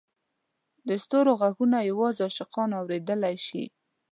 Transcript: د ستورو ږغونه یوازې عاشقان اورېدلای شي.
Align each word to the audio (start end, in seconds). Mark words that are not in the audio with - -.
د 0.87 0.89
ستورو 1.03 1.31
ږغونه 1.41 1.77
یوازې 1.89 2.21
عاشقان 2.27 2.69
اورېدلای 2.79 3.35
شي. 3.45 3.63